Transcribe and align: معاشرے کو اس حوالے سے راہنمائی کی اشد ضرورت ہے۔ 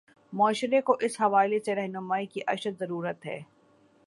معاشرے 0.33 0.81
کو 0.81 0.95
اس 0.99 1.21
حوالے 1.21 1.59
سے 1.59 1.75
راہنمائی 1.75 2.25
کی 2.25 2.41
اشد 2.47 2.79
ضرورت 2.79 3.25
ہے۔ 3.25 3.39